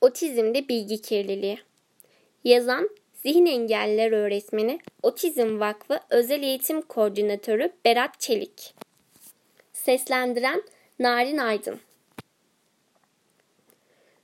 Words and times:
Otizmde 0.00 0.68
bilgi 0.68 1.02
kirliliği. 1.02 1.58
Yazan 2.44 2.90
Zihin 3.14 3.46
Engelliler 3.46 4.12
Öğretmeni, 4.12 4.78
Otizm 5.02 5.60
Vakfı 5.60 6.00
Özel 6.10 6.42
Eğitim 6.42 6.82
Koordinatörü 6.82 7.72
Berat 7.84 8.20
Çelik. 8.20 8.74
Seslendiren 9.72 10.62
Narin 10.98 11.38
Aydın. 11.38 11.80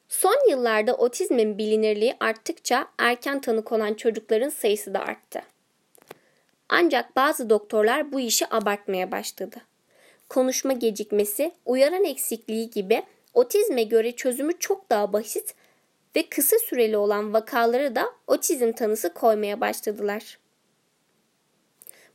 Son 0.09 0.51
yıllarda 0.51 0.95
otizmin 0.95 1.59
bilinirliği 1.59 2.17
arttıkça 2.21 2.89
erken 2.99 3.41
tanı 3.41 3.65
konan 3.65 3.95
çocukların 3.95 4.49
sayısı 4.49 4.95
da 4.95 5.01
arttı. 5.01 5.43
Ancak 6.69 7.17
bazı 7.17 7.51
doktorlar 7.51 8.13
bu 8.13 8.21
işi 8.21 8.55
abartmaya 8.55 9.13
başladı. 9.13 9.57
Konuşma 10.29 10.73
gecikmesi, 10.73 11.53
uyaran 11.67 12.05
eksikliği 12.05 12.71
gibi 12.71 13.03
otizme 13.35 13.83
göre 13.83 14.13
çözümü 14.13 14.59
çok 14.59 14.91
daha 14.91 15.13
basit 15.13 15.55
ve 16.17 16.29
kısa 16.29 16.59
süreli 16.59 16.97
olan 16.97 17.33
vakalara 17.33 17.95
da 17.95 18.07
otizm 18.27 18.73
tanısı 18.73 19.15
koymaya 19.15 19.61
başladılar. 19.61 20.39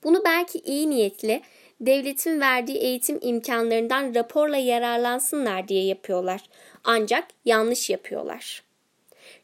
Bunu 0.04 0.26
belki 0.26 0.60
iyi 0.60 0.90
niyetli, 0.90 1.42
devletin 1.82 2.42
verdiği 2.42 2.78
eğitim 2.78 3.20
imkanlarından 3.22 4.16
raporla 4.16 4.58
yararlansınlar 4.58 5.68
diye 5.68 5.86
yapıyorlar. 5.86 6.42
Ancak 6.84 7.28
yanlış 7.46 7.90
yapıyorlar. 7.90 8.64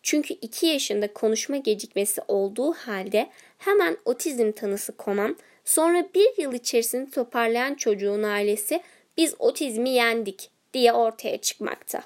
Çünkü 0.03 0.33
2 0.33 0.65
yaşında 0.65 1.13
konuşma 1.13 1.57
gecikmesi 1.57 2.21
olduğu 2.27 2.73
halde 2.73 3.29
hemen 3.57 3.97
otizm 4.05 4.51
tanısı 4.51 4.97
konan, 4.97 5.37
sonra 5.65 6.09
bir 6.15 6.37
yıl 6.37 6.53
içerisinde 6.53 7.11
toparlayan 7.11 7.75
çocuğun 7.75 8.23
ailesi 8.23 8.81
biz 9.17 9.35
otizmi 9.39 9.89
yendik 9.89 10.49
diye 10.73 10.93
ortaya 10.93 11.37
çıkmakta. 11.37 12.01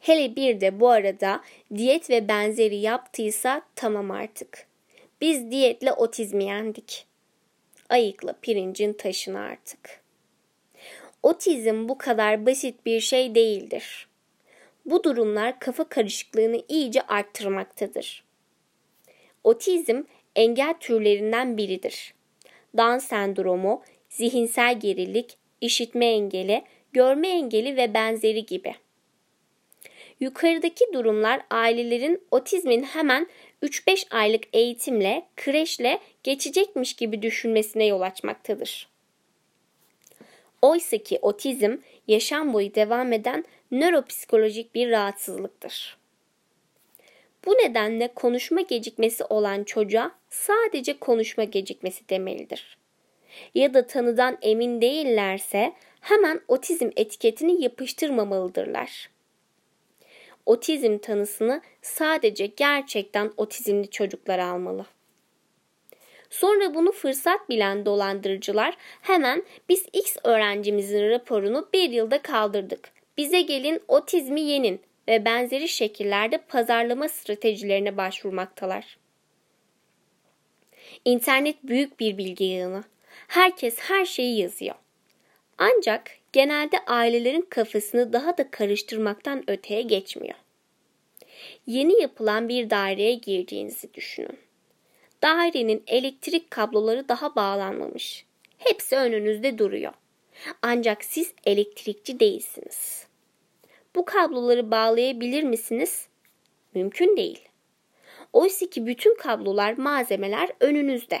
Hele 0.00 0.36
bir 0.36 0.60
de 0.60 0.80
bu 0.80 0.88
arada 0.88 1.40
diyet 1.74 2.10
ve 2.10 2.28
benzeri 2.28 2.76
yaptıysa 2.76 3.62
tamam 3.76 4.10
artık. 4.10 4.66
Biz 5.20 5.50
diyetle 5.50 5.92
otizmi 5.92 6.44
yendik. 6.44 7.06
Ayıkla 7.88 8.32
pirincin 8.32 8.92
taşını 8.92 9.40
artık. 9.40 10.00
Otizm 11.22 11.88
bu 11.88 11.98
kadar 11.98 12.46
basit 12.46 12.86
bir 12.86 13.00
şey 13.00 13.34
değildir. 13.34 14.08
Bu 14.86 15.04
durumlar 15.04 15.58
kafa 15.58 15.84
karışıklığını 15.84 16.62
iyice 16.68 17.02
arttırmaktadır. 17.02 18.24
Otizm 19.44 20.02
engel 20.36 20.74
türlerinden 20.80 21.56
biridir. 21.56 22.14
Down 22.76 22.98
sendromu, 22.98 23.82
zihinsel 24.08 24.80
gerilik, 24.80 25.36
işitme 25.60 26.06
engeli, 26.06 26.64
görme 26.92 27.28
engeli 27.28 27.76
ve 27.76 27.94
benzeri 27.94 28.46
gibi. 28.46 28.74
Yukarıdaki 30.20 30.84
durumlar 30.92 31.40
ailelerin 31.50 32.22
otizmin 32.30 32.82
hemen 32.82 33.26
3-5 33.62 34.06
aylık 34.10 34.42
eğitimle, 34.52 35.26
kreşle 35.36 36.00
geçecekmiş 36.22 36.92
gibi 36.92 37.22
düşünmesine 37.22 37.86
yol 37.86 38.00
açmaktadır. 38.00 38.88
Oysa 40.62 40.98
ki 40.98 41.18
otizm 41.22 41.76
yaşam 42.08 42.52
boyu 42.52 42.74
devam 42.74 43.12
eden 43.12 43.44
nöropsikolojik 43.70 44.74
bir 44.74 44.90
rahatsızlıktır. 44.90 45.98
Bu 47.46 47.52
nedenle 47.52 48.08
konuşma 48.14 48.60
gecikmesi 48.60 49.24
olan 49.24 49.64
çocuğa 49.64 50.12
sadece 50.30 50.98
konuşma 50.98 51.44
gecikmesi 51.44 52.08
demelidir. 52.08 52.78
Ya 53.54 53.74
da 53.74 53.86
tanıdan 53.86 54.38
emin 54.42 54.80
değillerse 54.80 55.72
hemen 56.00 56.40
otizm 56.48 56.90
etiketini 56.96 57.62
yapıştırmamalıdırlar. 57.62 59.10
Otizm 60.48 60.98
tanısını 60.98 61.62
sadece 61.82 62.46
gerçekten 62.46 63.32
otizmli 63.36 63.90
çocuklar 63.90 64.38
almalı. 64.38 64.86
Sonra 66.30 66.74
bunu 66.74 66.92
fırsat 66.92 67.48
bilen 67.48 67.86
dolandırıcılar 67.86 68.76
hemen 69.02 69.44
biz 69.68 69.86
X 69.92 70.16
öğrencimizin 70.24 71.10
raporunu 71.10 71.68
bir 71.72 71.90
yılda 71.90 72.22
kaldırdık. 72.22 72.90
Bize 73.16 73.40
gelin 73.42 73.82
otizmi 73.88 74.40
yenin 74.40 74.80
ve 75.08 75.24
benzeri 75.24 75.68
şekillerde 75.68 76.38
pazarlama 76.38 77.08
stratejilerine 77.08 77.96
başvurmaktalar. 77.96 78.98
İnternet 81.04 81.56
büyük 81.64 82.00
bir 82.00 82.18
bilgi 82.18 82.44
yığını. 82.44 82.84
Herkes 83.28 83.78
her 83.78 84.04
şeyi 84.04 84.40
yazıyor. 84.40 84.74
Ancak 85.58 86.10
genelde 86.32 86.78
ailelerin 86.86 87.46
kafasını 87.50 88.12
daha 88.12 88.38
da 88.38 88.50
karıştırmaktan 88.50 89.50
öteye 89.50 89.82
geçmiyor. 89.82 90.34
Yeni 91.66 92.00
yapılan 92.00 92.48
bir 92.48 92.70
daireye 92.70 93.14
girdiğinizi 93.14 93.94
düşünün. 93.94 94.38
Dairenin 95.22 95.82
elektrik 95.86 96.50
kabloları 96.50 97.08
daha 97.08 97.36
bağlanmamış. 97.36 98.24
Hepsi 98.58 98.96
önünüzde 98.96 99.58
duruyor. 99.58 99.92
Ancak 100.62 101.04
siz 101.04 101.32
elektrikçi 101.44 102.20
değilsiniz. 102.20 103.06
Bu 103.94 104.04
kabloları 104.04 104.70
bağlayabilir 104.70 105.42
misiniz? 105.42 106.08
Mümkün 106.74 107.16
değil. 107.16 107.48
Oysa 108.32 108.66
ki 108.66 108.86
bütün 108.86 109.16
kablolar, 109.16 109.72
malzemeler 109.72 110.50
önünüzde. 110.60 111.20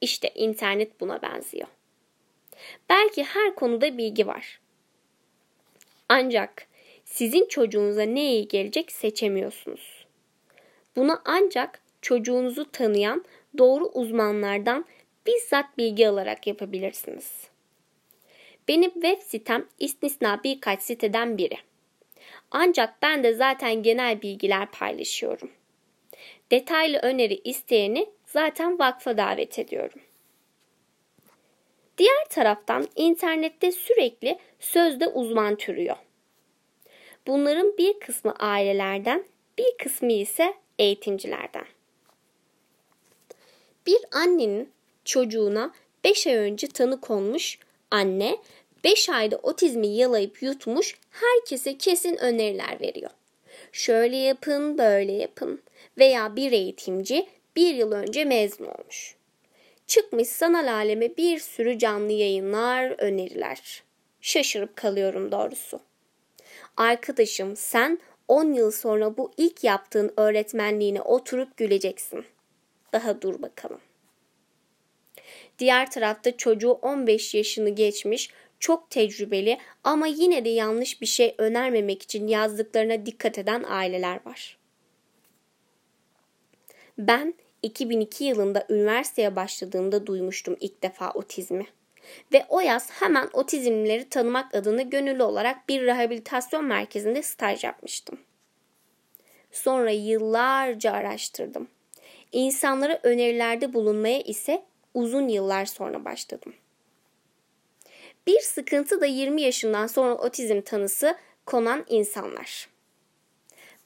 İşte 0.00 0.30
internet 0.34 1.00
buna 1.00 1.22
benziyor. 1.22 1.68
Belki 2.88 3.24
her 3.24 3.54
konuda 3.54 3.98
bilgi 3.98 4.26
var. 4.26 4.60
Ancak 6.08 6.66
sizin 7.04 7.48
çocuğunuza 7.48 8.02
ne 8.02 8.32
iyi 8.32 8.48
gelecek 8.48 8.92
seçemiyorsunuz. 8.92 10.06
Buna 10.96 11.22
ancak 11.24 11.80
çocuğunuzu 12.02 12.70
tanıyan 12.70 13.24
doğru 13.58 13.84
uzmanlardan 13.84 14.84
bizzat 15.26 15.78
bilgi 15.78 16.08
alarak 16.08 16.46
yapabilirsiniz. 16.46 17.50
Benim 18.68 18.90
web 18.90 19.18
sitem 19.22 19.66
istisna 19.78 20.40
birkaç 20.44 20.82
siteden 20.82 21.38
biri. 21.38 21.56
Ancak 22.50 23.02
ben 23.02 23.24
de 23.24 23.34
zaten 23.34 23.82
genel 23.82 24.22
bilgiler 24.22 24.70
paylaşıyorum. 24.70 25.50
Detaylı 26.50 26.98
öneri 26.98 27.40
isteyeni 27.44 28.06
zaten 28.26 28.78
vakfa 28.78 29.16
davet 29.16 29.58
ediyorum. 29.58 30.00
Diğer 32.00 32.24
taraftan 32.28 32.88
internette 32.96 33.72
sürekli 33.72 34.38
sözde 34.60 35.08
uzman 35.08 35.56
türüyor. 35.56 35.96
Bunların 37.26 37.78
bir 37.78 38.00
kısmı 38.00 38.34
ailelerden, 38.38 39.24
bir 39.58 39.76
kısmı 39.78 40.12
ise 40.12 40.54
eğitimcilerden. 40.78 41.64
Bir 43.86 43.98
annenin 44.12 44.70
çocuğuna 45.04 45.72
5 46.04 46.26
ay 46.26 46.34
önce 46.34 46.66
tanı 46.66 47.00
konmuş 47.00 47.58
anne 47.90 48.36
5 48.84 49.08
ayda 49.08 49.36
otizmi 49.36 49.86
yalayıp 49.86 50.42
yutmuş 50.42 50.98
herkese 51.10 51.78
kesin 51.78 52.16
öneriler 52.16 52.80
veriyor. 52.80 53.10
Şöyle 53.72 54.16
yapın, 54.16 54.78
böyle 54.78 55.12
yapın 55.12 55.62
veya 55.98 56.36
bir 56.36 56.52
eğitimci 56.52 57.26
bir 57.56 57.74
yıl 57.74 57.92
önce 57.92 58.24
mezun 58.24 58.64
olmuş. 58.64 59.19
Çıkmış 59.90 60.28
sanal 60.28 60.72
aleme 60.72 61.16
bir 61.16 61.38
sürü 61.38 61.78
canlı 61.78 62.12
yayınlar, 62.12 62.94
öneriler. 62.98 63.82
Şaşırıp 64.20 64.76
kalıyorum 64.76 65.32
doğrusu. 65.32 65.80
Arkadaşım 66.76 67.56
sen 67.56 67.98
10 68.28 68.52
yıl 68.52 68.70
sonra 68.70 69.16
bu 69.16 69.32
ilk 69.36 69.64
yaptığın 69.64 70.12
öğretmenliğine 70.16 71.02
oturup 71.02 71.56
güleceksin. 71.56 72.24
Daha 72.92 73.22
dur 73.22 73.42
bakalım. 73.42 73.80
Diğer 75.58 75.90
tarafta 75.90 76.36
çocuğu 76.36 76.72
15 76.72 77.34
yaşını 77.34 77.70
geçmiş, 77.70 78.30
çok 78.60 78.90
tecrübeli 78.90 79.58
ama 79.84 80.06
yine 80.06 80.44
de 80.44 80.48
yanlış 80.48 81.00
bir 81.00 81.06
şey 81.06 81.34
önermemek 81.38 82.02
için 82.02 82.28
yazdıklarına 82.28 83.06
dikkat 83.06 83.38
eden 83.38 83.64
aileler 83.68 84.20
var. 84.26 84.58
Ben 86.98 87.34
2002 87.62 88.24
yılında 88.24 88.66
üniversiteye 88.70 89.36
başladığımda 89.36 90.06
duymuştum 90.06 90.56
ilk 90.60 90.82
defa 90.82 91.10
otizmi. 91.10 91.66
Ve 92.32 92.46
o 92.48 92.60
yaz 92.60 92.90
hemen 92.90 93.28
otizmlileri 93.32 94.08
tanımak 94.08 94.54
adına 94.54 94.82
gönüllü 94.82 95.22
olarak 95.22 95.68
bir 95.68 95.82
rehabilitasyon 95.82 96.64
merkezinde 96.64 97.22
staj 97.22 97.64
yapmıştım. 97.64 98.18
Sonra 99.52 99.90
yıllarca 99.90 100.92
araştırdım. 100.92 101.68
İnsanlara 102.32 103.00
önerilerde 103.02 103.74
bulunmaya 103.74 104.20
ise 104.20 104.62
uzun 104.94 105.28
yıllar 105.28 105.66
sonra 105.66 106.04
başladım. 106.04 106.54
Bir 108.26 108.40
sıkıntı 108.40 109.00
da 109.00 109.06
20 109.06 109.42
yaşından 109.42 109.86
sonra 109.86 110.14
otizm 110.14 110.60
tanısı 110.60 111.16
konan 111.46 111.84
insanlar. 111.88 112.68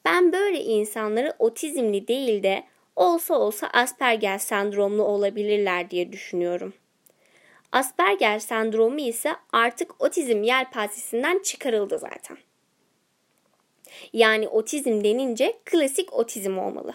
Ben 0.05 0.33
böyle 0.33 0.61
insanları 0.61 1.35
otizmli 1.39 2.09
değil 2.09 2.43
de 2.43 2.65
olsa 2.97 3.35
olsa 3.39 3.67
Asperger 3.73 4.39
sendromlu 4.39 5.03
olabilirler 5.03 5.91
diye 5.91 6.13
düşünüyorum. 6.13 6.75
Asperger 7.73 8.39
sendromu 8.39 9.01
ise 9.01 9.37
artık 9.53 10.05
otizm 10.05 10.43
yelpazesinden 10.43 11.39
çıkarıldı 11.39 11.99
zaten. 11.99 12.39
Yani 14.13 14.49
otizm 14.49 15.05
denince 15.05 15.59
klasik 15.65 16.13
otizm 16.13 16.59
olmalı. 16.59 16.95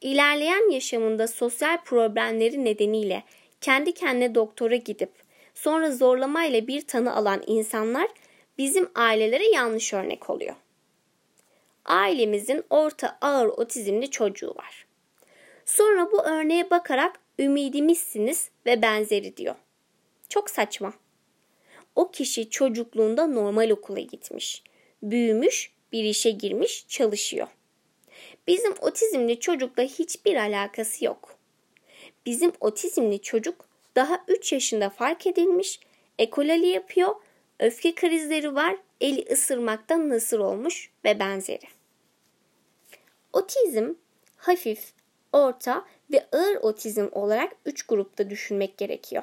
İlerleyen 0.00 0.70
yaşamında 0.70 1.28
sosyal 1.28 1.84
problemleri 1.84 2.64
nedeniyle 2.64 3.24
kendi 3.60 3.94
kendine 3.94 4.34
doktora 4.34 4.76
gidip 4.76 5.10
sonra 5.54 5.90
zorlamayla 5.90 6.66
bir 6.66 6.86
tanı 6.86 7.16
alan 7.16 7.42
insanlar 7.46 8.08
bizim 8.58 8.90
ailelere 8.94 9.48
yanlış 9.48 9.92
örnek 9.92 10.30
oluyor. 10.30 10.54
Ailemizin 11.84 12.64
orta 12.70 13.18
ağır 13.20 13.46
otizmli 13.46 14.10
çocuğu 14.10 14.54
var. 14.56 14.89
Sonra 15.70 16.12
bu 16.12 16.22
örneğe 16.22 16.70
bakarak 16.70 17.20
ümidimizsiniz 17.38 18.50
ve 18.66 18.82
benzeri 18.82 19.36
diyor. 19.36 19.54
Çok 20.28 20.50
saçma. 20.50 20.92
O 21.96 22.10
kişi 22.10 22.50
çocukluğunda 22.50 23.26
normal 23.26 23.70
okula 23.70 24.00
gitmiş, 24.00 24.62
büyümüş, 25.02 25.72
bir 25.92 26.04
işe 26.04 26.30
girmiş, 26.30 26.88
çalışıyor. 26.88 27.48
Bizim 28.46 28.74
otizmli 28.80 29.40
çocukla 29.40 29.82
hiçbir 29.82 30.36
alakası 30.36 31.04
yok. 31.04 31.38
Bizim 32.26 32.52
otizmli 32.60 33.22
çocuk 33.22 33.68
daha 33.96 34.24
3 34.28 34.52
yaşında 34.52 34.90
fark 34.90 35.26
edilmiş, 35.26 35.80
ekolali 36.18 36.66
yapıyor, 36.66 37.14
öfke 37.58 37.94
krizleri 37.94 38.54
var, 38.54 38.76
eli 39.00 39.26
ısırmaktan 39.32 40.08
nasır 40.08 40.38
olmuş 40.38 40.90
ve 41.04 41.18
benzeri. 41.18 41.66
Otizm 43.32 43.94
hafif, 44.36 44.99
orta 45.32 45.84
ve 46.12 46.26
ağır 46.32 46.56
otizm 46.56 47.08
olarak 47.12 47.52
3 47.66 47.82
grupta 47.82 48.30
düşünmek 48.30 48.78
gerekiyor. 48.78 49.22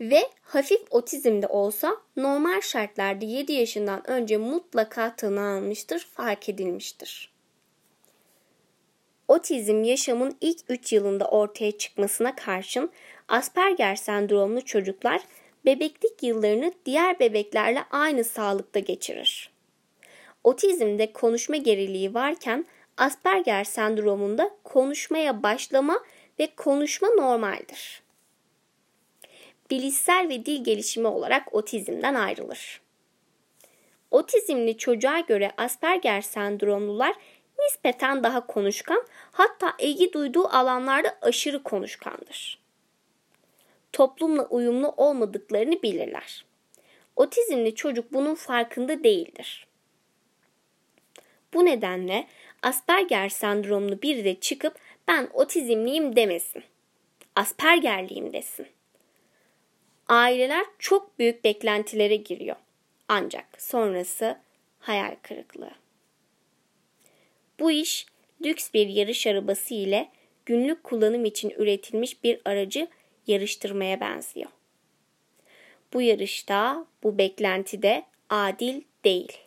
Ve 0.00 0.30
hafif 0.42 0.80
otizmde 0.90 1.46
olsa 1.46 1.96
normal 2.16 2.60
şartlarda 2.60 3.24
7 3.24 3.52
yaşından 3.52 4.10
önce 4.10 4.36
mutlaka 4.36 5.16
tanı 5.16 5.40
almıştır, 5.40 6.08
fark 6.12 6.48
edilmiştir. 6.48 7.32
Otizm 9.28 9.82
yaşamın 9.82 10.36
ilk 10.40 10.58
3 10.68 10.92
yılında 10.92 11.28
ortaya 11.28 11.78
çıkmasına 11.78 12.36
karşın 12.36 12.90
Asperger 13.28 13.96
sendromlu 13.96 14.64
çocuklar 14.64 15.20
bebeklik 15.64 16.22
yıllarını 16.22 16.72
diğer 16.86 17.20
bebeklerle 17.20 17.84
aynı 17.90 18.24
sağlıkta 18.24 18.78
geçirir. 18.78 19.50
Otizmde 20.44 21.12
konuşma 21.12 21.56
geriliği 21.56 22.14
varken 22.14 22.66
Asperger 22.96 23.64
sendromunda 23.64 24.50
konuşmaya 24.64 25.42
başlama 25.42 26.04
ve 26.38 26.48
konuşma 26.56 27.08
normaldir. 27.08 28.02
Bilişsel 29.70 30.28
ve 30.28 30.46
dil 30.46 30.64
gelişimi 30.64 31.06
olarak 31.06 31.54
otizmden 31.54 32.14
ayrılır. 32.14 32.80
Otizmli 34.10 34.78
çocuğa 34.78 35.20
göre 35.20 35.52
Asperger 35.56 36.20
sendromlular 36.20 37.16
nispeten 37.58 38.24
daha 38.24 38.46
konuşkan, 38.46 39.06
hatta 39.32 39.74
ilgi 39.78 40.12
duyduğu 40.12 40.48
alanlarda 40.48 41.18
aşırı 41.22 41.62
konuşkandır. 41.62 42.58
Toplumla 43.92 44.46
uyumlu 44.46 44.94
olmadıklarını 44.96 45.82
bilirler. 45.82 46.44
Otizmli 47.16 47.74
çocuk 47.74 48.12
bunun 48.12 48.34
farkında 48.34 49.04
değildir. 49.04 49.66
Bu 51.54 51.64
nedenle 51.64 52.26
Asperger 52.66 53.28
sendromlu 53.28 54.02
biri 54.02 54.24
de 54.24 54.34
çıkıp 54.40 54.78
ben 55.08 55.28
otizmliyim 55.32 56.16
demesin. 56.16 56.64
Aspergerliyim 57.36 58.32
desin. 58.32 58.66
Aileler 60.08 60.64
çok 60.78 61.18
büyük 61.18 61.44
beklentilere 61.44 62.16
giriyor. 62.16 62.56
Ancak 63.08 63.62
sonrası 63.62 64.38
hayal 64.78 65.16
kırıklığı. 65.22 65.70
Bu 67.60 67.70
iş 67.70 68.06
lüks 68.44 68.74
bir 68.74 68.88
yarış 68.88 69.26
arabası 69.26 69.74
ile 69.74 70.08
günlük 70.46 70.84
kullanım 70.84 71.24
için 71.24 71.50
üretilmiş 71.50 72.24
bir 72.24 72.40
aracı 72.44 72.88
yarıştırmaya 73.26 74.00
benziyor. 74.00 74.50
Bu 75.92 76.02
yarışta, 76.02 76.86
bu 77.02 77.18
beklentide 77.18 78.04
adil 78.30 78.82
değil. 79.04 79.45